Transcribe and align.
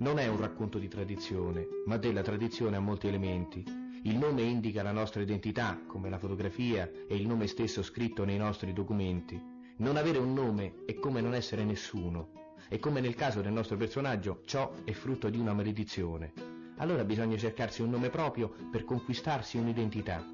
non 0.00 0.18
è 0.18 0.26
un 0.28 0.38
racconto 0.38 0.78
di 0.78 0.88
tradizione, 0.88 1.66
ma 1.84 1.96
della 1.98 2.22
tradizione 2.22 2.76
ha 2.76 2.80
molti 2.80 3.06
elementi. 3.06 3.62
Il 4.04 4.16
nome 4.16 4.42
indica 4.42 4.82
la 4.82 4.92
nostra 4.92 5.20
identità, 5.20 5.78
come 5.86 6.08
la 6.08 6.18
fotografia 6.18 6.90
e 7.06 7.14
il 7.14 7.26
nome 7.26 7.46
stesso 7.46 7.82
scritto 7.82 8.24
nei 8.24 8.38
nostri 8.38 8.72
documenti. 8.72 9.38
Non 9.76 9.96
avere 9.96 10.18
un 10.18 10.32
nome 10.32 10.84
è 10.86 10.94
come 10.94 11.20
non 11.20 11.34
essere 11.34 11.64
nessuno, 11.64 12.54
e 12.68 12.78
come 12.78 13.00
nel 13.00 13.14
caso 13.14 13.42
del 13.42 13.52
nostro 13.52 13.76
personaggio, 13.76 14.40
ciò 14.46 14.72
è 14.84 14.92
frutto 14.92 15.28
di 15.28 15.38
una 15.38 15.52
maledizione. 15.52 16.32
Allora 16.76 17.04
bisogna 17.04 17.36
cercarsi 17.36 17.82
un 17.82 17.90
nome 17.90 18.08
proprio 18.08 18.54
per 18.70 18.84
conquistarsi 18.84 19.58
un'identità. 19.58 20.24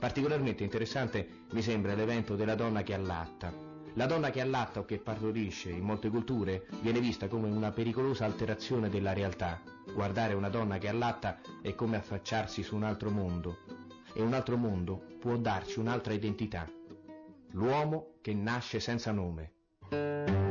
Particolarmente 0.00 0.64
interessante 0.64 1.44
mi 1.52 1.60
sembra 1.60 1.94
l'evento 1.94 2.34
della 2.34 2.54
donna 2.54 2.82
che 2.82 2.94
allatta, 2.94 3.71
la 3.94 4.06
donna 4.06 4.30
che 4.30 4.40
allatta 4.40 4.80
o 4.80 4.84
che 4.84 4.98
partorisce 4.98 5.70
in 5.70 5.84
molte 5.84 6.08
culture 6.08 6.66
viene 6.80 7.00
vista 7.00 7.28
come 7.28 7.48
una 7.48 7.72
pericolosa 7.72 8.24
alterazione 8.24 8.88
della 8.88 9.12
realtà. 9.12 9.60
Guardare 9.92 10.34
una 10.34 10.48
donna 10.48 10.78
che 10.78 10.88
allatta 10.88 11.40
è 11.60 11.74
come 11.74 11.96
affacciarsi 11.96 12.62
su 12.62 12.74
un 12.74 12.84
altro 12.84 13.10
mondo 13.10 13.58
e 14.14 14.22
un 14.22 14.32
altro 14.32 14.56
mondo 14.56 15.02
può 15.18 15.36
darci 15.36 15.78
un'altra 15.78 16.12
identità. 16.12 16.68
L'uomo 17.50 18.14
che 18.20 18.32
nasce 18.34 18.80
senza 18.80 19.12
nome. 19.12 20.41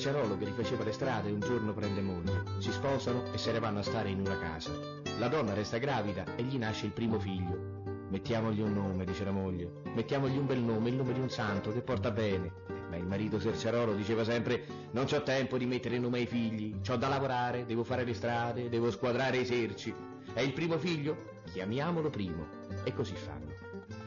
Serciarolo 0.00 0.38
che 0.38 0.46
rifaceva 0.46 0.82
le 0.82 0.92
strade 0.92 1.30
un 1.30 1.40
giorno 1.40 1.74
prende 1.74 2.00
moglie, 2.00 2.44
si 2.56 2.72
sposano 2.72 3.30
e 3.34 3.36
se 3.36 3.52
ne 3.52 3.58
vanno 3.58 3.80
a 3.80 3.82
stare 3.82 4.08
in 4.08 4.20
una 4.20 4.38
casa. 4.38 4.70
La 5.18 5.28
donna 5.28 5.52
resta 5.52 5.76
gravida 5.76 6.24
e 6.36 6.42
gli 6.42 6.56
nasce 6.56 6.86
il 6.86 6.92
primo 6.92 7.18
figlio. 7.18 7.82
Mettiamogli 8.08 8.62
un 8.62 8.72
nome, 8.72 9.04
dice 9.04 9.24
la 9.24 9.30
moglie, 9.30 9.70
mettiamogli 9.94 10.38
un 10.38 10.46
bel 10.46 10.60
nome, 10.60 10.88
il 10.88 10.94
nome 10.94 11.12
di 11.12 11.20
un 11.20 11.28
santo 11.28 11.70
che 11.70 11.82
porta 11.82 12.10
bene. 12.10 12.50
Ma 12.88 12.96
il 12.96 13.04
marito 13.04 13.38
Serciarolo 13.38 13.92
diceva 13.92 14.24
sempre 14.24 14.64
non 14.92 15.04
c'ho 15.04 15.22
tempo 15.22 15.58
di 15.58 15.66
mettere 15.66 15.98
nome 15.98 16.20
ai 16.20 16.26
figli, 16.26 16.80
c'ho 16.80 16.96
da 16.96 17.08
lavorare, 17.08 17.66
devo 17.66 17.84
fare 17.84 18.04
le 18.04 18.14
strade, 18.14 18.70
devo 18.70 18.90
squadrare 18.90 19.36
i 19.36 19.44
serci. 19.44 19.94
È 20.32 20.40
il 20.40 20.54
primo 20.54 20.78
figlio? 20.78 21.42
Chiamiamolo 21.52 22.08
primo. 22.08 22.46
E 22.84 22.94
così 22.94 23.16
fanno. 23.16 23.52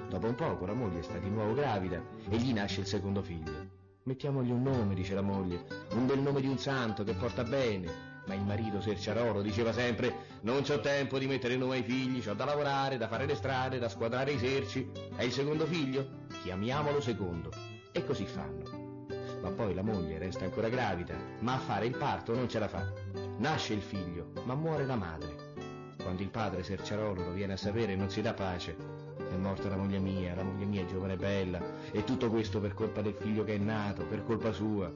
Dopo 0.10 0.26
un 0.26 0.34
poco 0.34 0.66
la 0.66 0.74
moglie 0.74 1.04
sta 1.04 1.20
di 1.20 1.30
nuovo 1.30 1.54
gravida 1.54 2.02
e 2.30 2.38
gli 2.38 2.52
nasce 2.52 2.80
il 2.80 2.88
secondo 2.88 3.22
figlio. 3.22 3.63
Mettiamogli 4.06 4.52
un 4.52 4.64
nome, 4.64 4.96
dice 4.96 5.14
la 5.14 5.22
moglie, 5.22 5.64
un 5.92 6.06
bel 6.06 6.20
nome 6.20 6.42
di 6.42 6.48
un 6.48 6.58
santo 6.58 7.06
che 7.06 7.14
porta 7.14 7.46
bene. 7.46 8.12
Ma 8.26 8.34
il 8.34 8.42
marito 8.42 8.82
Serciarolo 8.82 9.42
diceva 9.42 9.72
sempre 9.72 10.40
non 10.42 10.62
c'ho 10.62 10.82
tempo 10.82 11.18
di 11.18 11.26
mettere 11.26 11.56
nome 11.56 11.78
ai 11.78 11.84
figli, 11.84 12.22
c'ho 12.22 12.34
da 12.34 12.44
lavorare, 12.44 12.98
da 12.98 13.08
fare 13.08 13.26
le 13.26 13.36
strade, 13.36 13.80
da 13.80 13.88
squadrare 13.88 14.34
i 14.34 14.38
serci. 14.38 14.92
È 15.16 15.24
il 15.24 15.32
secondo 15.32 15.66
figlio? 15.66 16.26
Chiamiamolo 16.42 17.00
secondo. 17.00 17.50
E 17.94 18.04
così 18.04 18.26
fanno. 18.26 19.06
Ma 19.42 19.52
poi 19.52 19.74
la 19.74 19.84
moglie 19.84 20.18
resta 20.18 20.44
ancora 20.44 20.68
gravida, 20.68 21.16
ma 21.40 21.54
a 21.54 21.60
fare 21.60 21.86
il 21.86 21.96
parto 21.96 22.36
non 22.36 22.50
ce 22.50 22.60
la 22.60 22.68
fa. 22.68 22.92
Nasce 23.38 23.74
il 23.74 23.82
figlio, 23.82 24.32
ma 24.44 24.54
muore 24.54 24.86
la 24.86 24.98
madre. 24.98 25.54
Quando 26.02 26.22
il 26.22 26.30
padre 26.30 26.64
Serciarolo 26.64 27.24
lo 27.24 27.32
viene 27.32 27.54
a 27.54 27.58
sapere 27.58 27.96
non 27.96 28.10
si 28.10 28.22
dà 28.22 28.34
pace 28.34 28.93
è 29.18 29.36
morta 29.36 29.70
la 29.70 29.78
moglie 29.78 30.00
mia, 30.00 30.36
la 30.36 30.44
moglie 30.44 30.66
mia 30.66 30.82
è 30.82 30.86
giovane 30.86 31.14
e 31.14 31.18
bella, 31.18 31.62
e 31.92 32.04
tutto 32.04 32.30
questo 32.30 32.60
per 32.60 32.74
colpa 32.74 33.02
del 33.02 33.14
figlio 33.14 33.44
che 33.44 33.56
è 33.56 33.58
nato, 33.58 34.06
per 34.06 34.24
colpa 34.24 34.52
sua. 34.52 34.92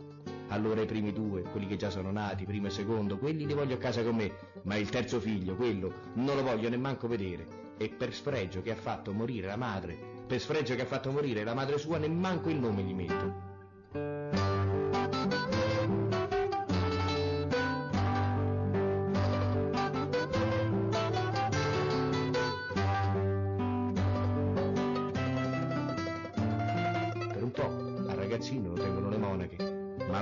Allora 0.50 0.82
i 0.82 0.86
primi 0.86 1.12
due, 1.12 1.42
quelli 1.42 1.68
che 1.68 1.76
già 1.76 1.90
sono 1.90 2.12
nati, 2.12 2.46
primo 2.46 2.68
e 2.68 2.72
secondo, 2.72 3.18
quelli 3.18 3.46
li 3.46 3.54
voglio 3.54 3.76
a 3.76 3.80
casa 3.80 4.04
con 4.04 4.16
me, 4.16 4.32
ma 4.64 4.76
il 4.76 4.90
terzo 4.90 5.20
figlio, 5.20 5.56
quello, 5.56 5.92
non 6.14 6.36
lo 6.36 6.44
voglio 6.44 6.70
nemmanco 6.70 7.08
vedere. 7.08 7.66
E 7.78 7.90
per 7.90 8.14
sfregio 8.14 8.62
che 8.62 8.72
ha 8.72 8.76
fatto 8.76 9.14
morire 9.14 9.48
la 9.48 9.58
madre, 9.58 9.98
per 10.26 10.40
sfregio 10.40 10.76
che 10.76 10.82
ha 10.82 10.86
fatto 10.86 11.12
morire 11.12 11.44
la 11.44 11.54
madre 11.54 11.78
sua, 11.78 11.98
nemmanco 11.98 12.50
il 12.50 12.60
nome 12.60 12.84
gli 12.84 12.94
metto. 12.94 13.56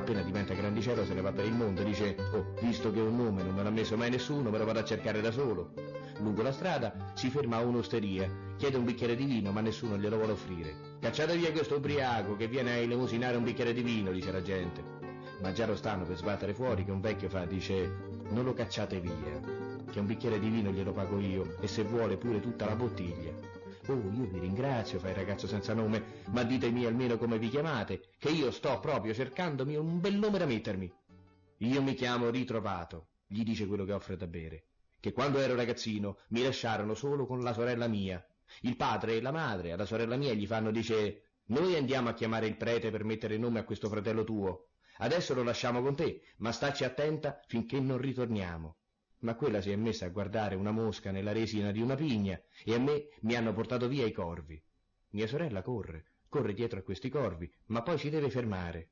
Appena 0.06 0.22
diventa 0.22 0.54
grandicello 0.54 1.04
se 1.04 1.14
ne 1.14 1.22
va 1.22 1.32
per 1.32 1.46
il 1.46 1.54
mondo 1.54 1.82
e 1.82 1.84
dice 1.84 2.16
oh, 2.34 2.54
visto 2.62 2.92
che 2.92 3.00
un 3.00 3.16
nome 3.16 3.42
non 3.42 3.56
me 3.56 3.64
l'ha 3.64 3.72
messo 3.72 3.98
mai 3.98 4.12
nessuno, 4.12 4.52
me 4.52 4.58
lo 4.60 4.66
vado 4.66 4.80
a 4.80 4.84
cercare 4.84 5.20
da 5.20 5.32
solo. 5.32 5.74
Lungo 6.20 6.44
la 6.44 6.52
strada 6.52 7.12
si 7.16 7.30
ferma 7.30 7.58
a 7.58 7.62
un'osteria, 7.62 8.30
chiede 8.58 8.78
un 8.78 8.86
bicchiere 8.86 9.16
di 9.16 9.26
vino 9.26 9.52
ma 9.52 9.62
nessuno 9.62 9.98
glielo 9.98 10.18
vuole 10.18 10.34
offrire. 10.34 10.98
Cacciate 11.00 11.36
via 11.36 11.52
questo 11.52 11.78
ubriaco 11.78 12.36
che 12.36 12.48
viene 12.48 12.72
a 12.72 12.76
elemosinare 12.76 13.36
un 13.36 13.44
bicchiere 13.44 13.74
di 13.74 13.82
vino, 13.82 14.12
dice 14.12 14.32
la 14.32 14.42
gente. 14.42 14.84
Ma 15.42 15.52
già 15.52 15.66
lo 15.66 15.76
stanno 15.76 16.06
per 16.06 16.18
sbattere 16.18 16.54
fuori 16.54 16.86
che 16.86 16.92
un 16.92 17.02
vecchio 17.02 17.28
fa, 17.28 17.46
dice 17.46 18.14
non 18.30 18.46
lo 18.46 18.54
cacciate 18.54 19.00
via, 19.00 19.40
che 19.92 20.00
un 20.00 20.06
bicchiere 20.06 20.40
di 20.40 20.50
vino 20.50 20.72
glielo 20.72 20.92
pago 20.92 21.20
io 21.20 21.58
e 21.60 21.68
se 21.68 21.84
vuole 21.84 22.18
pure 22.18 22.40
tutta 22.40 22.66
la 22.66 22.76
bottiglia. 22.76 23.55
Oh, 23.88 23.94
io 23.94 24.26
vi 24.26 24.40
ringrazio, 24.40 24.98
fa 24.98 25.10
il 25.10 25.16
ragazzo 25.16 25.46
senza 25.46 25.76
nome, 25.76 26.24
ma 26.32 26.42
ditemi 26.42 26.86
almeno 26.86 27.18
come 27.20 27.38
vi 27.38 27.50
chiamate, 27.50 28.14
che 28.18 28.30
io 28.30 28.50
sto 28.50 28.80
proprio 28.80 29.14
cercandomi 29.14 29.76
un 29.76 30.00
bel 30.00 30.16
nome 30.16 30.40
da 30.40 30.48
mettermi. 30.48 30.92
Io 31.58 31.84
mi 31.84 31.94
chiamo 31.94 32.32
Ritrovato, 32.32 33.10
gli 33.28 33.44
dice 33.44 33.68
quello 33.68 33.86
che 33.86 33.94
offre 33.94 34.18
da 34.18 34.26
bere, 34.26 34.66
che 35.00 35.12
quando 35.12 35.38
ero 35.38 35.54
ragazzino 35.54 36.18
mi 36.30 36.42
lasciarono 36.42 36.96
solo 36.96 37.28
con 37.28 37.44
la 37.44 37.54
sorella 37.54 37.88
mia. 37.88 38.26
Il 38.62 38.76
padre 38.76 39.18
e 39.18 39.22
la 39.22 39.32
madre 39.32 39.74
alla 39.74 39.86
sorella 39.86 40.16
mia 40.16 40.34
gli 40.34 40.48
fanno, 40.48 40.72
dice, 40.72 41.22
noi 41.46 41.76
andiamo 41.76 42.10
a 42.10 42.14
chiamare 42.16 42.48
il 42.48 42.58
prete 42.58 42.90
per 42.90 43.04
mettere 43.04 43.38
nome 43.38 43.60
a 43.60 43.66
questo 43.66 43.88
fratello 43.88 44.24
tuo. 44.24 44.70
Adesso 44.98 45.36
lo 45.36 45.44
lasciamo 45.44 45.84
con 45.84 45.96
te, 45.96 46.22
ma 46.38 46.52
stacci 46.52 46.84
attenta 46.84 47.40
finché 47.46 47.80
non 47.80 48.00
ritorniamo 48.00 48.78
ma 49.26 49.34
quella 49.34 49.60
si 49.60 49.72
è 49.72 49.76
messa 49.76 50.06
a 50.06 50.10
guardare 50.10 50.54
una 50.54 50.70
mosca 50.70 51.10
nella 51.10 51.32
resina 51.32 51.72
di 51.72 51.82
una 51.82 51.96
pigna 51.96 52.40
e 52.64 52.76
a 52.76 52.80
me 52.80 53.08
mi 53.22 53.36
hanno 53.36 53.54
portato 53.54 53.88
via 53.88 54.06
i 54.06 54.12
corvi. 54.12 54.62
Mia 55.10 55.26
sorella 55.26 55.64
corre, 55.64 56.06
corre 56.30 56.54
dietro 56.54 56.78
a 56.78 56.84
questi 56.84 57.10
corvi, 57.10 57.52
ma 57.68 57.82
poi 57.82 57.98
si 57.98 58.12
deve 58.12 58.30
fermare. 58.30 58.90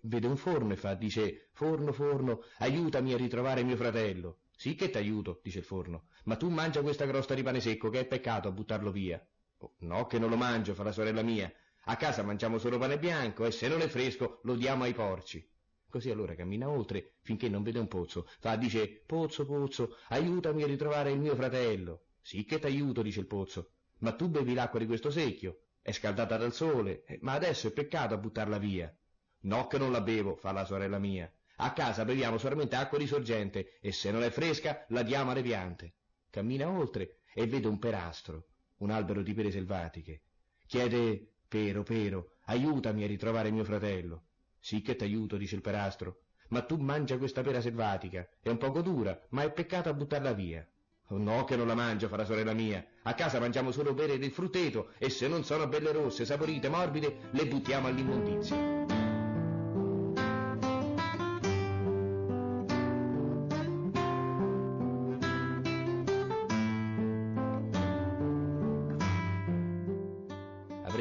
Vede 0.00 0.26
un 0.26 0.36
forno 0.36 0.72
e 0.72 0.76
fa, 0.76 0.94
dice, 0.94 1.50
forno, 1.52 1.92
forno, 1.92 2.42
aiutami 2.58 3.12
a 3.12 3.16
ritrovare 3.16 3.62
mio 3.62 3.76
fratello. 3.76 4.38
Sì 4.56 4.74
che 4.74 4.90
t'aiuto, 4.90 5.38
dice 5.40 5.60
il 5.60 5.64
forno, 5.64 6.06
ma 6.24 6.34
tu 6.34 6.48
mangia 6.48 6.82
questa 6.82 7.06
crosta 7.06 7.34
di 7.34 7.44
pane 7.44 7.60
secco 7.60 7.90
che 7.90 8.00
è 8.00 8.06
peccato 8.06 8.48
a 8.48 8.52
buttarlo 8.52 8.90
via. 8.90 9.24
Oh, 9.58 9.74
no 9.80 10.06
che 10.06 10.18
non 10.18 10.30
lo 10.30 10.36
mangio, 10.36 10.74
fa 10.74 10.82
la 10.82 10.92
sorella 10.92 11.22
mia. 11.22 11.50
A 11.84 11.96
casa 11.96 12.24
mangiamo 12.24 12.58
solo 12.58 12.76
pane 12.76 12.98
bianco 12.98 13.44
e 13.44 13.52
se 13.52 13.68
non 13.68 13.82
è 13.82 13.86
fresco 13.86 14.40
lo 14.42 14.56
diamo 14.56 14.82
ai 14.82 14.94
porci. 14.94 15.48
Così 15.90 16.08
allora 16.08 16.36
cammina 16.36 16.70
oltre 16.70 17.14
finché 17.20 17.48
non 17.48 17.64
vede 17.64 17.80
un 17.80 17.88
pozzo. 17.88 18.28
Fa, 18.38 18.54
dice, 18.54 19.02
pozzo, 19.04 19.44
pozzo, 19.44 19.96
aiutami 20.10 20.62
a 20.62 20.66
ritrovare 20.66 21.10
il 21.10 21.18
mio 21.18 21.34
fratello. 21.34 22.04
Sì 22.22 22.44
che 22.44 22.60
t'aiuto, 22.60 23.02
dice 23.02 23.18
il 23.20 23.26
pozzo, 23.26 23.72
ma 23.98 24.12
tu 24.12 24.28
bevi 24.28 24.54
l'acqua 24.54 24.78
di 24.78 24.86
questo 24.86 25.10
secchio. 25.10 25.62
È 25.82 25.90
scaldata 25.90 26.36
dal 26.36 26.52
sole, 26.52 27.02
eh, 27.04 27.18
ma 27.22 27.32
adesso 27.32 27.66
è 27.66 27.72
peccato 27.72 28.14
a 28.14 28.18
buttarla 28.18 28.58
via. 28.58 28.94
No 29.40 29.66
che 29.66 29.78
non 29.78 29.90
la 29.90 30.00
bevo, 30.00 30.36
fa 30.36 30.52
la 30.52 30.64
sorella 30.64 30.98
mia. 30.98 31.30
A 31.56 31.72
casa 31.72 32.04
beviamo 32.04 32.38
solamente 32.38 32.76
acqua 32.76 32.96
di 32.96 33.08
sorgente 33.08 33.78
e 33.80 33.90
se 33.90 34.12
non 34.12 34.22
è 34.22 34.30
fresca 34.30 34.84
la 34.90 35.02
diamo 35.02 35.32
alle 35.32 35.42
piante. 35.42 35.94
Cammina 36.30 36.70
oltre 36.70 37.22
e 37.34 37.48
vede 37.48 37.66
un 37.66 37.80
perastro, 37.80 38.46
un 38.78 38.90
albero 38.90 39.22
di 39.22 39.34
pere 39.34 39.50
selvatiche. 39.50 40.22
Chiede, 40.66 41.32
pero, 41.48 41.82
pero, 41.82 42.36
aiutami 42.44 43.02
a 43.02 43.08
ritrovare 43.08 43.50
mio 43.50 43.64
fratello. 43.64 44.26
Sì 44.60 44.82
che 44.82 44.94
t'aiuto, 44.94 45.36
dice 45.36 45.56
il 45.56 45.62
perastro, 45.62 46.20
ma 46.48 46.62
tu 46.62 46.76
mangia 46.76 47.16
questa 47.16 47.42
pera 47.42 47.60
selvatica, 47.60 48.28
è 48.40 48.50
un 48.50 48.58
poco 48.58 48.82
dura, 48.82 49.18
ma 49.30 49.42
è 49.42 49.50
peccato 49.50 49.88
a 49.88 49.94
buttarla 49.94 50.32
via. 50.32 50.66
Oh 51.08 51.18
no 51.18 51.44
che 51.44 51.56
non 51.56 51.66
la 51.66 51.74
mangio, 51.74 52.06
fa 52.06 52.16
la 52.16 52.24
sorella 52.24 52.52
mia. 52.52 52.84
A 53.02 53.14
casa 53.14 53.40
mangiamo 53.40 53.72
solo 53.72 53.94
pere 53.94 54.18
del 54.18 54.30
frutteto 54.30 54.92
e 54.98 55.10
se 55.10 55.26
non 55.26 55.44
sono 55.44 55.66
belle 55.66 55.90
rosse, 55.90 56.24
saporite, 56.24 56.68
morbide, 56.68 57.30
le 57.32 57.46
buttiamo 57.46 57.88
all'immondizia. 57.88 58.99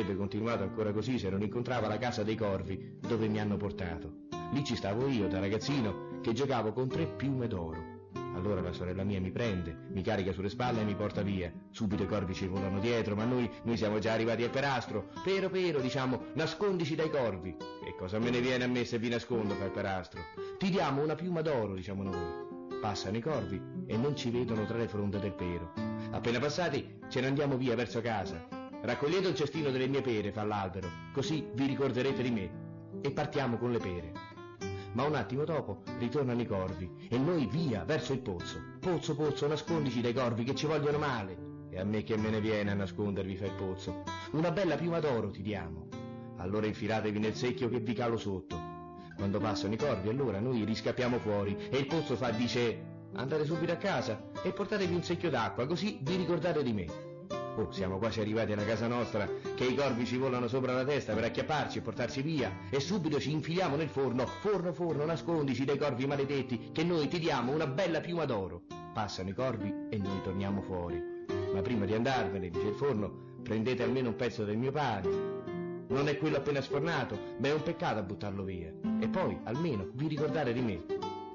Avrebbe 0.10 0.28
continuato 0.28 0.64
ancora 0.64 0.92
così 0.92 1.20
se 1.20 1.30
non 1.30 1.44
incontrava 1.44 1.88
la 1.88 2.00
casa 2.00 2.24
dei 2.24 2.36
corvi 2.36 2.98
dove 3.00 3.28
mi 3.28 3.40
hanno 3.40 3.58
portato. 3.58 4.26
Lì 4.54 4.64
ci 4.64 4.76
stavo 4.76 5.08
io 5.08 5.28
da 5.28 5.40
ragazzino 5.40 6.20
che 6.22 6.34
giocavo 6.34 6.74
con 6.74 6.88
tre 6.88 7.06
piume 7.06 7.46
d'oro. 7.46 8.10
Allora 8.34 8.60
la 8.60 8.72
sorella 8.72 9.04
mia 9.04 9.22
mi 9.22 9.30
prende, 9.30 9.86
mi 9.92 10.02
carica 10.02 10.32
sulle 10.32 10.50
spalle 10.50 10.82
e 10.82 10.84
mi 10.84 10.96
porta 10.96 11.22
via. 11.22 11.54
Subito 11.70 12.02
i 12.02 12.08
corvi 12.08 12.34
ci 12.34 12.48
volano 12.48 12.80
dietro, 12.80 13.16
ma 13.16 13.24
noi, 13.26 13.48
noi 13.66 13.78
siamo 13.78 14.00
già 14.00 14.14
arrivati 14.14 14.42
al 14.44 14.50
perastro. 14.50 15.10
Pero, 15.24 15.48
pero, 15.52 15.80
diciamo, 15.80 16.24
nascondici 16.34 16.96
dai 16.96 17.12
corvi. 17.12 17.56
E 17.86 17.96
cosa 17.96 18.18
me 18.18 18.32
ne 18.32 18.42
viene 18.42 18.64
a 18.64 18.68
me 18.68 18.86
se 18.86 18.98
vi 18.98 19.10
nascondo, 19.10 19.54
il 19.54 19.72
perastro? 19.72 20.22
Ti 20.58 20.72
diamo 20.72 21.04
una 21.04 21.14
piuma 21.14 21.42
d'oro, 21.42 21.76
diciamo 21.76 22.02
noi. 22.02 22.80
passano 22.82 23.18
i 23.18 23.22
corvi 23.22 23.62
e 23.86 23.96
non 23.96 24.16
ci 24.16 24.32
vedono 24.32 24.66
tra 24.66 24.78
le 24.78 24.88
fronde 24.88 25.20
del 25.20 25.34
pero. 25.34 25.72
Appena 26.10 26.40
passati 26.40 26.98
ce 27.10 27.22
ne 27.22 27.28
andiamo 27.28 27.58
via 27.58 27.76
verso 27.76 28.02
casa. 28.02 28.59
Raccogliete 28.82 29.28
il 29.28 29.36
cestino 29.36 29.72
delle 29.72 29.88
mie 29.88 30.02
pere, 30.02 30.32
fa 30.32 30.44
l'albero, 30.44 30.88
così 31.12 31.46
vi 31.54 31.66
ricorderete 31.66 32.24
di 32.24 32.32
me. 32.32 32.68
E 33.02 33.12
partiamo 33.12 33.58
con 33.58 33.72
le 33.72 33.78
pere. 33.78 34.12
Ma 34.94 35.04
un 35.04 35.16
attimo 35.16 35.44
dopo 35.44 35.84
ritornano 35.98 36.42
i 36.42 36.48
corvi 36.48 37.08
e 37.10 37.18
noi 37.18 37.46
via 37.46 37.84
verso 37.84 38.14
il 38.14 38.20
pozzo. 38.20 38.60
Pozzo, 38.80 39.16
pozzo, 39.16 39.48
nascondici 39.48 40.02
dai 40.02 40.14
corvi 40.14 40.46
che 40.46 40.56
ci 40.56 40.66
vogliono 40.66 40.98
male. 40.98 41.48
E 41.70 41.80
a 41.80 41.84
me 41.84 42.04
che 42.04 42.18
me 42.18 42.30
ne 42.30 42.40
viene 42.40 42.72
a 42.72 42.74
nascondervi 42.74 43.36
fa 43.36 43.46
il 43.46 43.54
pozzo. 43.54 44.04
Una 44.32 44.52
bella 44.52 44.76
piuma 44.76 45.00
d'oro 45.00 45.30
ti 45.30 45.42
diamo. 45.42 45.88
Allora 46.38 46.66
infilatevi 46.66 47.20
nel 47.20 47.36
secchio 47.36 47.68
che 47.68 47.80
vi 47.80 47.94
calo 47.94 48.18
sotto. 48.18 48.58
Quando 49.18 49.40
passano 49.40 49.74
i 49.74 49.78
corvi 49.78 50.08
allora 50.08 50.40
noi 50.40 50.64
riscappiamo 50.64 51.20
fuori 51.20 51.56
e 51.70 51.78
il 51.78 51.86
pozzo 51.86 52.16
fa 52.16 52.30
dice 52.32 52.86
andate 53.14 53.44
subito 53.44 53.74
a 53.74 53.76
casa 53.76 54.30
e 54.42 54.52
portatevi 54.52 54.94
un 54.94 55.04
secchio 55.04 55.30
d'acqua 55.30 55.66
così 55.68 56.00
vi 56.02 56.16
ricordate 56.16 56.64
di 56.64 56.74
me. 56.74 57.09
Oh, 57.56 57.72
siamo 57.72 57.98
quasi 57.98 58.22
arrivati 58.22 58.54
alla 58.54 58.64
casa 58.64 58.88
nostra, 58.88 59.28
che 59.56 59.66
i 59.66 59.76
corvi 59.76 60.06
ci 60.06 60.18
volano 60.18 60.48
sopra 60.48 60.74
la 60.74 60.86
testa 60.86 61.14
per 61.14 61.26
acchiapparci 61.26 61.80
e 61.80 61.82
portarci 61.82 62.22
via, 62.22 62.52
e 62.70 62.80
subito 62.80 63.20
ci 63.20 63.32
infiliamo 63.32 63.76
nel 63.76 63.90
forno. 63.90 64.26
Forno, 64.26 64.72
forno, 64.72 65.04
nascondici 65.06 65.66
dai 65.66 65.78
corvi 65.78 66.06
maledetti, 66.06 66.70
che 66.72 66.84
noi 66.84 67.08
ti 67.08 67.20
diamo 67.20 67.52
una 67.52 67.68
bella 67.68 68.00
piuma 68.00 68.26
d'oro. 68.26 68.62
Passano 68.94 69.30
i 69.30 69.34
corvi 69.34 69.74
e 69.90 69.98
noi 69.98 70.22
torniamo 70.24 70.62
fuori. 70.62 71.02
Ma 71.54 71.62
prima 71.62 71.86
di 71.86 71.94
andarvene, 71.94 72.50
dice 72.50 72.68
il 72.68 72.76
forno, 72.76 73.12
prendete 73.44 73.84
almeno 73.84 74.10
un 74.10 74.16
pezzo 74.16 74.46
del 74.46 74.58
mio 74.58 74.72
pane. 74.72 75.08
Non 75.88 76.08
è 76.08 76.18
quello 76.18 76.38
appena 76.38 76.62
sfornato, 76.62 77.18
ma 77.40 77.48
è 77.48 77.54
un 77.54 77.64
peccato 77.64 78.00
a 78.00 78.04
buttarlo 78.04 78.44
via. 78.44 78.72
E 79.00 79.08
poi, 79.10 79.38
almeno, 79.44 79.90
vi 79.94 80.08
ricordate 80.08 80.54
di 80.54 80.62
me. 80.62 80.84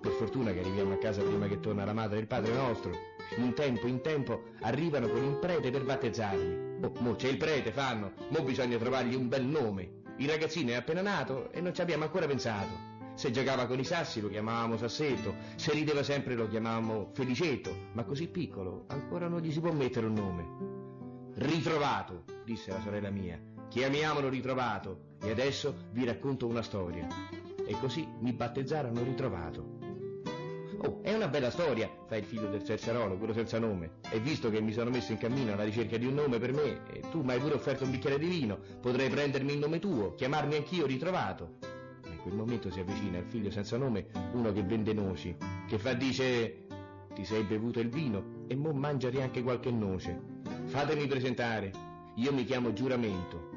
Per 0.00 0.12
fortuna 0.12 0.52
che 0.52 0.60
arriviamo 0.60 0.94
a 0.94 0.98
casa 0.98 1.22
prima 1.22 1.48
che 1.48 1.60
torna 1.60 1.84
la 1.84 1.92
madre 1.92 2.18
e 2.18 2.20
il 2.20 2.26
padre 2.26 2.52
nostro. 2.54 3.13
In 3.36 3.54
tempo, 3.54 3.86
in 3.86 4.00
tempo, 4.00 4.44
arrivano 4.60 5.08
con 5.08 5.24
il 5.24 5.36
prete 5.36 5.70
per 5.70 5.84
battezzarli. 5.84 6.82
Oh, 6.82 6.92
mo 7.00 7.16
c'è 7.16 7.28
il 7.28 7.36
prete, 7.36 7.72
fanno. 7.72 8.12
Mo 8.28 8.42
bisogna 8.42 8.78
trovargli 8.78 9.14
un 9.14 9.28
bel 9.28 9.44
nome. 9.44 10.02
Il 10.18 10.28
ragazzino 10.28 10.70
è 10.70 10.74
appena 10.74 11.02
nato 11.02 11.50
e 11.50 11.60
non 11.60 11.74
ci 11.74 11.80
abbiamo 11.80 12.04
ancora 12.04 12.26
pensato. 12.26 12.92
Se 13.14 13.30
giocava 13.30 13.66
con 13.66 13.78
i 13.78 13.84
sassi 13.84 14.20
lo 14.20 14.28
chiamavamo 14.28 14.76
Sassetto, 14.76 15.34
se 15.54 15.72
rideva 15.72 16.02
sempre 16.02 16.34
lo 16.34 16.48
chiamavamo 16.48 17.10
Felicetto, 17.12 17.74
ma 17.92 18.04
così 18.04 18.26
piccolo 18.26 18.84
ancora 18.88 19.28
non 19.28 19.40
gli 19.40 19.52
si 19.52 19.60
può 19.60 19.72
mettere 19.72 20.06
un 20.06 20.14
nome. 20.14 21.32
Ritrovato, 21.34 22.24
disse 22.44 22.70
la 22.70 22.80
sorella 22.80 23.10
mia, 23.10 23.40
chiamiamolo 23.68 24.28
ritrovato 24.28 25.16
e 25.22 25.30
adesso 25.30 25.74
vi 25.92 26.04
racconto 26.04 26.46
una 26.46 26.62
storia. 26.62 27.06
E 27.66 27.78
così 27.80 28.06
mi 28.20 28.32
battezzarono 28.32 29.02
ritrovato. 29.02 29.73
Oh, 30.86 31.00
è 31.02 31.14
una 31.14 31.28
bella 31.28 31.50
storia, 31.50 31.90
fa 32.06 32.16
il 32.16 32.24
figlio 32.24 32.48
del 32.48 32.62
Cersarolo, 32.62 33.16
quello 33.16 33.32
senza 33.32 33.58
nome. 33.58 33.92
E 34.10 34.20
visto 34.20 34.50
che 34.50 34.60
mi 34.60 34.72
sono 34.72 34.90
messo 34.90 35.12
in 35.12 35.18
cammino 35.18 35.52
alla 35.52 35.64
ricerca 35.64 35.96
di 35.96 36.06
un 36.06 36.14
nome 36.14 36.38
per 36.38 36.52
me, 36.52 36.82
e 36.92 37.00
tu 37.10 37.22
mi 37.22 37.32
hai 37.32 37.38
pure 37.38 37.54
offerto 37.54 37.84
un 37.84 37.90
bicchiere 37.90 38.18
di 38.18 38.26
vino, 38.26 38.58
potrei 38.80 39.08
prendermi 39.08 39.52
il 39.52 39.58
nome 39.58 39.78
tuo, 39.78 40.14
chiamarmi 40.14 40.56
anch'io 40.56 40.86
ritrovato 40.86 41.72
quel 42.24 42.36
momento 42.36 42.70
si 42.70 42.80
avvicina 42.80 43.18
il 43.18 43.26
figlio 43.26 43.50
senza 43.50 43.76
nome, 43.76 44.06
uno 44.32 44.50
che 44.50 44.62
vende 44.62 44.94
noci, 44.94 45.36
che 45.68 45.78
fa 45.78 45.92
dice 45.92 46.66
ti 47.14 47.22
sei 47.22 47.42
bevuto 47.42 47.80
il 47.80 47.90
vino 47.90 48.46
e 48.46 48.56
mo 48.56 48.72
mangiati 48.72 49.20
anche 49.20 49.42
qualche 49.42 49.70
noce. 49.70 50.18
Fatemi 50.64 51.06
presentare, 51.06 51.70
io 52.14 52.32
mi 52.32 52.44
chiamo 52.44 52.72
Giuramento. 52.72 53.50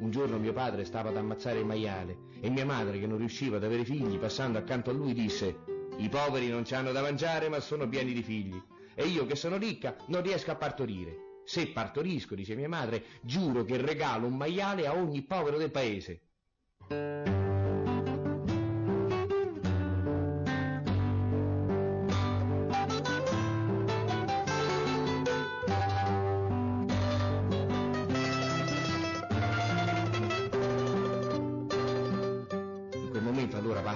Un 0.00 0.10
giorno 0.10 0.36
mio 0.36 0.52
padre 0.52 0.84
stava 0.84 1.10
ad 1.10 1.16
ammazzare 1.16 1.60
il 1.60 1.64
maiale 1.64 2.26
e 2.40 2.50
mia 2.50 2.66
madre, 2.66 2.98
che 2.98 3.06
non 3.06 3.18
riusciva 3.18 3.58
ad 3.58 3.64
avere 3.64 3.84
figli, 3.84 4.18
passando 4.18 4.58
accanto 4.58 4.90
a 4.90 4.94
lui 4.94 5.14
disse 5.14 5.77
i 5.98 6.08
poveri 6.08 6.48
non 6.48 6.64
ci 6.64 6.74
hanno 6.74 6.92
da 6.92 7.02
mangiare 7.02 7.48
ma 7.48 7.60
sono 7.60 7.88
pieni 7.88 8.12
di 8.12 8.22
figli 8.22 8.60
e 8.94 9.06
io 9.06 9.26
che 9.26 9.36
sono 9.36 9.56
ricca 9.56 9.96
non 10.06 10.22
riesco 10.22 10.50
a 10.50 10.56
partorire. 10.56 11.26
Se 11.44 11.68
partorisco, 11.68 12.34
dice 12.34 12.54
mia 12.54 12.68
madre, 12.68 13.04
giuro 13.22 13.64
che 13.64 13.80
regalo 13.80 14.26
un 14.26 14.36
maiale 14.36 14.86
a 14.86 14.94
ogni 14.94 15.22
povero 15.22 15.56
del 15.56 15.70
paese. 15.70 16.20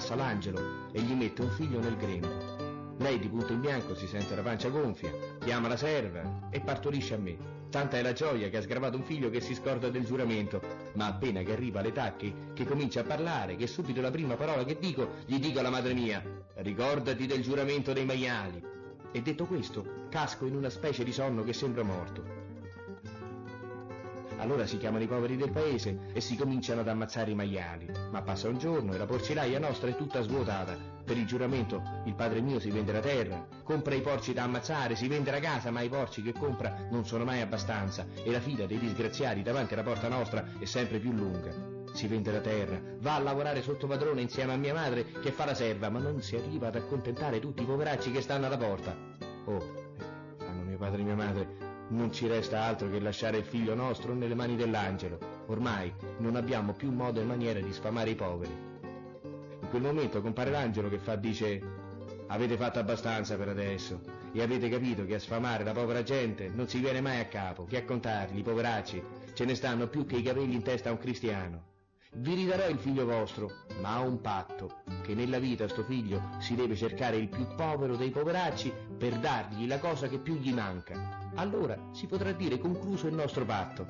Passa 0.02 0.16
l'angelo 0.16 0.90
e 0.90 1.00
gli 1.00 1.12
mette 1.12 1.42
un 1.42 1.50
figlio 1.50 1.78
nel 1.78 1.96
grembo. 1.96 2.96
Lei 2.98 3.20
di 3.20 3.28
punto 3.28 3.52
in 3.52 3.60
bianco 3.60 3.94
si 3.94 4.08
sente 4.08 4.34
la 4.34 4.42
pancia 4.42 4.68
gonfia, 4.68 5.12
chiama 5.38 5.68
la 5.68 5.76
serva 5.76 6.48
e 6.50 6.60
partorisce 6.60 7.14
a 7.14 7.18
me. 7.18 7.36
Tanta 7.70 7.98
è 7.98 8.02
la 8.02 8.12
gioia 8.12 8.48
che 8.48 8.56
ha 8.56 8.62
sgravato 8.62 8.96
un 8.96 9.04
figlio 9.04 9.30
che 9.30 9.40
si 9.40 9.54
scorda 9.54 9.90
del 9.90 10.04
giuramento, 10.04 10.60
ma 10.94 11.06
appena 11.06 11.42
che 11.42 11.52
arriva 11.52 11.78
all'età 11.78 12.16
che, 12.16 12.34
che 12.52 12.66
comincia 12.66 13.00
a 13.00 13.04
parlare, 13.04 13.54
che 13.54 13.68
subito 13.68 14.00
la 14.00 14.10
prima 14.10 14.34
parola 14.34 14.64
che 14.64 14.76
dico, 14.80 15.08
gli 15.24 15.38
dico 15.38 15.60
alla 15.60 15.70
madre 15.70 15.94
mia, 15.94 16.20
ricordati 16.56 17.26
del 17.26 17.40
giuramento 17.40 17.92
dei 17.92 18.04
maiali. 18.04 18.60
E 19.12 19.22
detto 19.22 19.46
questo, 19.46 20.08
casco 20.10 20.46
in 20.46 20.56
una 20.56 20.68
specie 20.68 21.04
di 21.04 21.12
sonno 21.12 21.44
che 21.44 21.52
sembra 21.52 21.84
morto. 21.84 22.41
Allora 24.38 24.66
si 24.66 24.78
chiamano 24.78 25.04
i 25.04 25.08
poveri 25.08 25.36
del 25.36 25.50
paese 25.50 26.08
e 26.12 26.20
si 26.20 26.36
cominciano 26.36 26.80
ad 26.80 26.88
ammazzare 26.88 27.30
i 27.30 27.34
maiali. 27.34 27.90
Ma 28.10 28.22
passa 28.22 28.48
un 28.48 28.58
giorno 28.58 28.92
e 28.94 28.98
la 28.98 29.06
porcilaia 29.06 29.58
nostra 29.58 29.88
è 29.88 29.96
tutta 29.96 30.22
svuotata. 30.22 30.76
Per 31.04 31.16
il 31.16 31.26
giuramento 31.26 31.82
il 32.04 32.14
padre 32.14 32.40
mio 32.40 32.60
si 32.60 32.70
vende 32.70 32.92
la 32.92 33.00
terra, 33.00 33.46
compra 33.64 33.94
i 33.94 34.00
porci 34.00 34.32
da 34.32 34.44
ammazzare, 34.44 34.94
si 34.94 35.08
vende 35.08 35.30
la 35.30 35.40
casa, 35.40 35.70
ma 35.70 35.80
i 35.80 35.88
porci 35.88 36.22
che 36.22 36.32
compra 36.32 36.86
non 36.90 37.04
sono 37.04 37.24
mai 37.24 37.40
abbastanza 37.40 38.06
e 38.22 38.30
la 38.30 38.40
fila 38.40 38.66
dei 38.66 38.78
disgraziati 38.78 39.42
davanti 39.42 39.74
alla 39.74 39.82
porta 39.82 40.08
nostra 40.08 40.44
è 40.58 40.64
sempre 40.64 40.98
più 40.98 41.12
lunga. 41.12 41.80
Si 41.92 42.06
vende 42.06 42.32
la 42.32 42.40
terra, 42.40 42.80
va 43.00 43.16
a 43.16 43.20
lavorare 43.20 43.62
sotto 43.62 43.86
padrone 43.86 44.22
insieme 44.22 44.52
a 44.52 44.56
mia 44.56 44.72
madre 44.72 45.04
che 45.20 45.30
fa 45.30 45.44
la 45.44 45.54
serva, 45.54 45.90
ma 45.90 45.98
non 45.98 46.22
si 46.22 46.36
arriva 46.36 46.68
ad 46.68 46.76
accontentare 46.76 47.38
tutti 47.38 47.62
i 47.62 47.66
poveracci 47.66 48.10
che 48.10 48.22
stanno 48.22 48.46
alla 48.46 48.56
porta. 48.56 48.96
Oh, 49.44 49.60
fanno 50.38 50.62
mio 50.62 50.78
padre 50.78 51.00
e 51.00 51.04
mia 51.04 51.16
madre, 51.16 51.71
non 51.88 52.12
ci 52.12 52.26
resta 52.26 52.62
altro 52.62 52.88
che 52.88 53.00
lasciare 53.00 53.38
il 53.38 53.44
figlio 53.44 53.74
nostro 53.74 54.14
nelle 54.14 54.34
mani 54.34 54.56
dell'angelo. 54.56 55.18
Ormai 55.46 55.92
non 56.18 56.36
abbiamo 56.36 56.72
più 56.72 56.90
modo 56.90 57.20
e 57.20 57.24
maniera 57.24 57.60
di 57.60 57.72
sfamare 57.72 58.10
i 58.10 58.14
poveri. 58.14 58.52
In 59.60 59.68
quel 59.68 59.82
momento 59.82 60.20
compare 60.20 60.50
l'angelo 60.50 60.88
che 60.88 60.98
fa 60.98 61.16
dice 61.16 61.60
avete 62.28 62.56
fatto 62.56 62.78
abbastanza 62.78 63.36
per 63.36 63.48
adesso 63.48 64.00
e 64.32 64.42
avete 64.42 64.68
capito 64.68 65.04
che 65.04 65.16
a 65.16 65.18
sfamare 65.18 65.64
la 65.64 65.72
povera 65.72 66.02
gente 66.02 66.50
non 66.54 66.68
si 66.68 66.78
viene 66.78 67.00
mai 67.00 67.20
a 67.20 67.26
capo, 67.26 67.64
che 67.64 67.76
a 67.76 67.84
contarli, 67.84 68.38
i 68.38 68.42
poveracci, 68.42 69.02
ce 69.34 69.44
ne 69.44 69.54
stanno 69.54 69.88
più 69.88 70.06
che 70.06 70.16
i 70.16 70.22
capelli 70.22 70.54
in 70.54 70.62
testa 70.62 70.88
a 70.88 70.92
un 70.92 70.98
cristiano. 70.98 71.71
Vi 72.14 72.34
ridarò 72.34 72.68
il 72.68 72.78
figlio 72.78 73.06
vostro, 73.06 73.50
ma 73.80 73.94
a 73.94 74.00
un 74.00 74.20
patto, 74.20 74.82
che 75.02 75.14
nella 75.14 75.38
vita 75.38 75.66
sto 75.68 75.82
figlio 75.82 76.22
si 76.38 76.54
deve 76.54 76.76
cercare 76.76 77.16
il 77.16 77.28
più 77.28 77.46
povero 77.56 77.96
dei 77.96 78.10
poveracci 78.10 78.72
per 78.98 79.18
dargli 79.18 79.66
la 79.66 79.78
cosa 79.78 80.08
che 80.08 80.18
più 80.18 80.34
gli 80.34 80.52
manca 80.52 81.20
allora 81.36 81.78
si 81.92 82.06
potrà 82.06 82.32
dire 82.32 82.58
concluso 82.58 83.06
il 83.06 83.14
nostro 83.14 83.44
patto. 83.44 83.86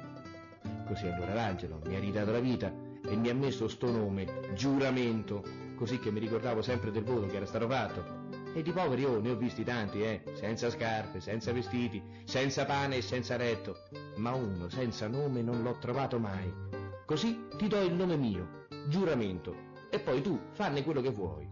Così 0.87 1.07
allora 1.07 1.35
l'angelo 1.35 1.81
mi 1.87 1.97
ha 1.97 1.99
ridato 1.99 2.31
la 2.31 2.41
vita 2.41 2.73
e 3.05 3.17
mi 3.17 3.29
ha 3.29 3.35
messo 3.35 3.69
sto 3.69 3.91
nome, 3.91 4.53
giuramento, 4.55 5.43
così 5.75 5.99
che 5.99 6.11
mi 6.11 6.21
ricordavo 6.21 6.63
sempre 6.63 6.91
del 6.91 7.05
voto 7.05 7.27
che 7.27 7.37
era 7.37 7.47
stato 7.47 7.69
fatto. 7.69 8.21
E 8.55 8.63
di 8.63 8.71
poveri 8.71 9.05
oh, 9.05 9.19
ne 9.19 9.31
ho 9.31 9.37
visti 9.37 9.65
tanti, 9.65 10.03
eh, 10.03 10.23
senza 10.35 10.71
scarpe, 10.71 11.21
senza 11.21 11.53
vestiti, 11.53 12.03
senza 12.25 12.67
pane 12.67 12.97
e 12.97 13.03
senza 13.03 13.37
letto, 13.37 13.79
ma 14.17 14.33
uno 14.35 14.69
senza 14.69 15.09
nome 15.09 15.41
non 15.43 15.63
l'ho 15.63 15.79
trovato 15.79 16.19
mai. 16.19 16.72
Così 17.05 17.49
ti 17.57 17.69
do 17.69 17.81
il 17.83 17.93
nome 17.93 18.17
mio, 18.17 18.67
giuramento, 18.89 19.71
e 19.91 19.99
poi 20.01 20.23
tu 20.23 20.41
fanne 20.53 20.83
quello 20.85 21.01
che 21.01 21.11
vuoi. 21.11 21.49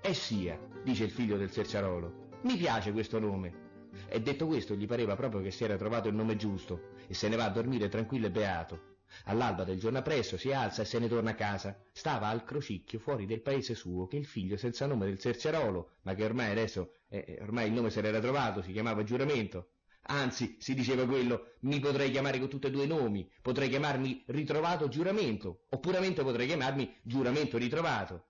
E 0.00 0.14
sia, 0.14 0.58
dice 0.84 1.04
il 1.04 1.10
figlio 1.10 1.36
del 1.36 1.50
Serciarolo, 1.50 2.28
mi 2.42 2.56
piace 2.56 2.92
questo 2.92 3.18
nome, 3.18 3.68
e 4.06 4.20
detto 4.20 4.46
questo 4.46 4.74
gli 4.74 4.86
pareva 4.86 5.16
proprio 5.16 5.40
che 5.40 5.50
si 5.50 5.64
era 5.64 5.76
trovato 5.76 6.08
il 6.08 6.14
nome 6.14 6.36
giusto 6.36 6.90
e 7.06 7.14
se 7.14 7.28
ne 7.28 7.36
va 7.36 7.44
a 7.44 7.50
dormire 7.50 7.88
tranquillo 7.88 8.26
e 8.26 8.30
beato. 8.30 8.88
All'alba 9.24 9.64
del 9.64 9.78
giorno 9.78 9.98
appresso 9.98 10.36
si 10.36 10.52
alza 10.52 10.82
e 10.82 10.84
se 10.84 10.98
ne 10.98 11.08
torna 11.08 11.30
a 11.30 11.34
casa. 11.34 11.76
Stava 11.90 12.28
al 12.28 12.44
crocicchio 12.44 12.98
fuori 12.98 13.26
del 13.26 13.40
paese 13.40 13.74
suo 13.74 14.06
che 14.06 14.16
il 14.16 14.24
figlio 14.24 14.56
senza 14.56 14.86
nome 14.86 15.06
del 15.06 15.18
Serciarolo, 15.18 15.96
ma 16.02 16.14
che 16.14 16.24
ormai 16.24 16.50
adesso, 16.50 16.92
eh, 17.08 17.38
ormai 17.40 17.66
il 17.66 17.72
nome 17.72 17.90
se 17.90 18.00
l'era 18.00 18.20
trovato, 18.20 18.62
si 18.62 18.72
chiamava 18.72 19.02
Giuramento. 19.02 19.70
Anzi, 20.02 20.56
si 20.58 20.74
diceva 20.74 21.06
quello, 21.06 21.54
mi 21.60 21.78
potrei 21.78 22.10
chiamare 22.10 22.38
con 22.38 22.48
tutti 22.48 22.66
e 22.66 22.70
due 22.70 22.84
i 22.84 22.88
nomi, 22.88 23.30
potrei 23.42 23.68
chiamarmi 23.68 24.24
Ritrovato 24.26 24.88
Giuramento, 24.88 25.66
o 25.68 25.78
potrei 25.78 26.46
chiamarmi 26.46 26.96
Giuramento 27.02 27.58
Ritrovato. 27.58 28.26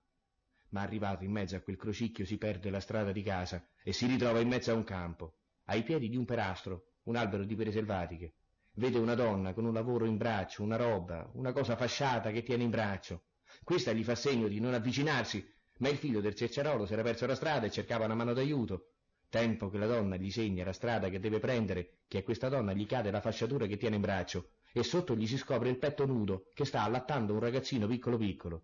Ma 0.70 0.82
arrivato 0.82 1.24
in 1.24 1.32
mezzo 1.32 1.56
a 1.56 1.60
quel 1.60 1.76
crocicchio 1.76 2.24
si 2.24 2.38
perde 2.38 2.70
la 2.70 2.80
strada 2.80 3.12
di 3.12 3.22
casa 3.22 3.66
e 3.82 3.92
si 3.92 4.06
ritrova 4.06 4.40
in 4.40 4.48
mezzo 4.48 4.70
a 4.70 4.74
un 4.74 4.84
campo 4.84 5.34
ai 5.70 5.82
piedi 5.84 6.08
di 6.08 6.16
un 6.16 6.24
perastro, 6.24 6.94
un 7.04 7.16
albero 7.16 7.44
di 7.44 7.54
pere 7.54 7.70
selvatiche. 7.70 8.34
Vede 8.74 8.98
una 8.98 9.14
donna 9.14 9.52
con 9.52 9.64
un 9.64 9.72
lavoro 9.72 10.04
in 10.04 10.16
braccio, 10.16 10.62
una 10.62 10.76
roba, 10.76 11.30
una 11.34 11.52
cosa 11.52 11.76
fasciata 11.76 12.30
che 12.30 12.42
tiene 12.42 12.64
in 12.64 12.70
braccio. 12.70 13.22
Questa 13.62 13.92
gli 13.92 14.02
fa 14.02 14.14
segno 14.16 14.48
di 14.48 14.58
non 14.60 14.74
avvicinarsi, 14.74 15.44
ma 15.78 15.88
il 15.88 15.96
figlio 15.96 16.20
del 16.20 16.34
cerciarolo 16.34 16.86
si 16.86 16.92
era 16.92 17.02
perso 17.02 17.26
la 17.26 17.34
strada 17.34 17.66
e 17.66 17.70
cercava 17.70 18.04
una 18.04 18.14
mano 18.14 18.32
d'aiuto. 18.32 18.89
Tempo 19.30 19.70
che 19.70 19.78
la 19.78 19.86
donna 19.86 20.16
gli 20.16 20.28
segna 20.28 20.64
la 20.64 20.72
strada 20.72 21.08
che 21.08 21.20
deve 21.20 21.38
prendere, 21.38 21.98
che 22.08 22.18
a 22.18 22.22
questa 22.24 22.48
donna 22.48 22.72
gli 22.72 22.84
cade 22.84 23.12
la 23.12 23.20
fasciatura 23.20 23.66
che 23.66 23.76
tiene 23.76 23.94
in 23.94 24.02
braccio, 24.02 24.50
e 24.72 24.82
sotto 24.82 25.14
gli 25.14 25.24
si 25.24 25.38
scopre 25.38 25.68
il 25.68 25.78
petto 25.78 26.04
nudo 26.04 26.48
che 26.52 26.64
sta 26.64 26.82
allattando 26.82 27.34
un 27.34 27.38
ragazzino 27.38 27.86
piccolo 27.86 28.16
piccolo. 28.16 28.62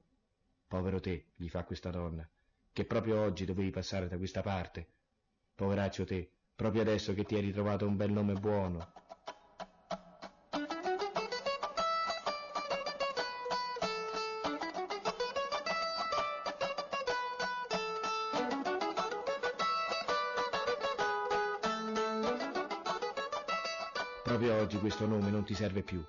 Povero 0.67 0.99
te, 0.99 1.27
gli 1.37 1.49
fa 1.49 1.63
questa 1.63 1.91
donna, 1.91 2.29
che 2.73 2.85
proprio 2.85 3.21
oggi 3.21 3.45
dovevi 3.45 3.71
passare 3.71 4.09
da 4.09 4.17
questa 4.17 4.43
parte. 4.43 4.89
Poveraccio 5.55 6.05
te, 6.05 6.29
proprio 6.57 6.83
adesso 6.83 7.15
che 7.15 7.23
ti 7.23 7.37
hai 7.37 7.43
ritrovato 7.43 7.87
un 7.87 7.95
bel 7.95 8.11
nome 8.11 8.35
buono. 8.35 9.06
Oggi 24.77 24.79
questo 24.79 25.07
nome 25.07 25.31
non 25.31 25.45
ti 25.45 25.55
serve 25.55 25.83
più. 25.83 26.05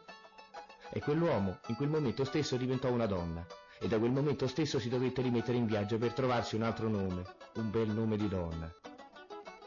E 0.89 0.99
quell'uomo 0.99 1.59
in 1.67 1.75
quel 1.75 1.89
momento 1.89 2.23
stesso 2.23 2.57
diventò 2.57 2.91
una 2.91 3.05
donna 3.05 3.45
e 3.79 3.87
da 3.87 3.97
quel 3.97 4.11
momento 4.11 4.47
stesso 4.47 4.79
si 4.79 4.89
dovette 4.89 5.21
rimettere 5.21 5.57
in 5.57 5.65
viaggio 5.65 5.97
per 5.97 6.13
trovarsi 6.13 6.55
un 6.55 6.63
altro 6.63 6.89
nome, 6.89 7.23
un 7.55 7.69
bel 7.71 7.87
nome 7.89 8.17
di 8.17 8.27
donna. 8.27 8.71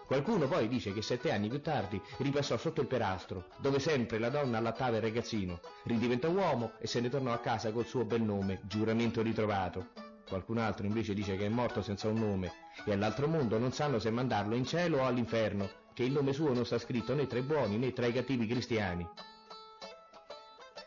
Qualcuno 0.07 0.49
poi 0.49 0.67
dice 0.67 0.93
che 0.93 1.03
sette 1.03 1.31
anni 1.31 1.49
più 1.49 1.61
tardi 1.61 2.01
ripassò 2.19 2.57
sotto 2.57 2.81
il 2.81 2.89
perastro, 2.89 3.47
dove 3.59 3.79
sempre 3.79 4.19
la 4.19 4.29
donna 4.29 4.59
allattava 4.59 4.97
il 4.97 5.03
ragazzino, 5.03 5.61
ridiventò 5.85 6.29
uomo 6.29 6.73
e 6.79 6.87
se 6.87 7.01
ne 7.01 7.09
tornò 7.09 7.33
a 7.33 7.39
casa 7.39 7.73
col 7.73 7.87
suo 7.87 8.05
bel 8.05 8.23
nome, 8.23 8.61
giuramento 8.65 9.23
ritrovato. 9.23 9.91
Qualcun 10.29 10.59
altro 10.59 10.87
invece 10.87 11.15
dice 11.15 11.37
che 11.37 11.47
è 11.47 11.49
morto 11.49 11.81
senza 11.81 12.09
un 12.09 12.19
nome 12.19 12.53
e 12.85 12.93
all'altro 12.93 13.29
mondo 13.29 13.59
non 13.59 13.73
sanno 13.73 13.99
se 13.99 14.11
mandarlo 14.11 14.57
in 14.57 14.67
cielo 14.67 14.99
o 14.99 15.07
all'inferno, 15.07 15.69
che 16.01 16.07
il 16.07 16.13
nome 16.13 16.33
suo 16.33 16.55
non 16.55 16.65
sta 16.65 16.79
scritto 16.79 17.15
né 17.15 17.27
tra 17.27 17.39
i 17.39 17.43
buoni 17.43 17.77
né 17.77 17.93
tra 17.93 18.07
i 18.07 18.13
cattivi 18.15 18.47
cristiani. 18.47 19.07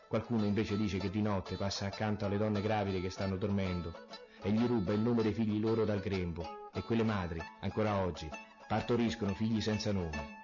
Qualcuno 0.08 0.44
invece 0.44 0.76
dice 0.76 0.98
che 0.98 1.08
di 1.08 1.22
notte 1.22 1.54
passa 1.54 1.86
accanto 1.86 2.24
alle 2.24 2.36
donne 2.36 2.60
gravide 2.60 3.00
che 3.00 3.10
stanno 3.10 3.36
dormendo 3.36 3.94
e 4.42 4.50
gli 4.50 4.66
ruba 4.66 4.92
il 4.92 4.98
nome 4.98 5.22
dei 5.22 5.32
figli 5.32 5.60
loro 5.60 5.84
dal 5.84 6.00
grembo 6.00 6.68
e 6.72 6.82
quelle 6.82 7.04
madri, 7.04 7.40
ancora 7.60 8.02
oggi, 8.02 8.28
partoriscono 8.66 9.34
figli 9.34 9.60
senza 9.60 9.92
nome. 9.92 10.43